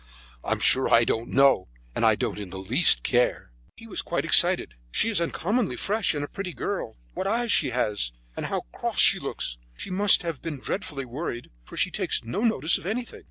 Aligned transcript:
"I 0.43 0.51
am 0.53 0.59
sure 0.59 0.89
I 0.91 1.03
don't 1.03 1.29
know, 1.29 1.67
and 1.93 2.03
I 2.03 2.15
don't 2.15 2.39
in 2.39 2.49
the 2.49 2.57
least 2.57 3.03
care." 3.03 3.51
He 3.77 3.85
was 3.85 4.01
quite 4.01 4.25
excited. 4.25 4.73
"She 4.89 5.09
is 5.09 5.19
an 5.19 5.25
uncommonly 5.25 5.75
fresh 5.75 6.15
and 6.15 6.27
pretty 6.33 6.53
girl. 6.53 6.97
What 7.13 7.27
eyes 7.27 7.51
she 7.51 7.69
has, 7.69 8.11
and 8.35 8.47
how 8.47 8.61
cross 8.71 8.99
she 8.99 9.19
looks. 9.19 9.59
She 9.77 9.91
must 9.91 10.23
have 10.23 10.41
been 10.41 10.57
dreadfully 10.59 11.05
worried, 11.05 11.51
for 11.65 11.77
she 11.77 11.91
takes 11.91 12.23
no 12.23 12.41
notice 12.41 12.79
of 12.79 12.87
anything." 12.87 13.19